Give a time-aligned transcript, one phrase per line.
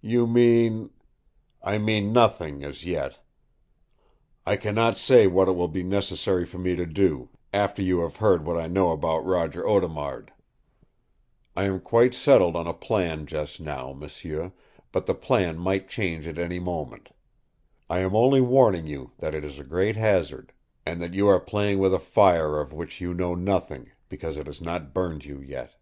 [0.00, 0.88] "You mean?"
[1.62, 3.18] "I mean nothing, as yet.
[4.46, 8.00] I can not say what it will be necessary for me to do, after you
[8.00, 10.32] have heard what I know about Roger Audemard.
[11.54, 14.52] I am quite settled on a plan just now, m'sieu,
[14.92, 17.10] but the plan might change at any moment.
[17.90, 20.54] I am only warning you that it is a great hazard,
[20.86, 24.46] and that you are playing with a fire of which you know nothing, because it
[24.46, 25.74] has not burned you yet."